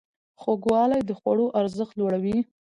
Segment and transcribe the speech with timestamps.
[0.41, 2.37] خوږوالی د خوړو ارزښت لوړوي.